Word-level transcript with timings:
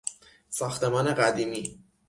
ساختمان 0.49 1.13
قدیمی 1.13 1.79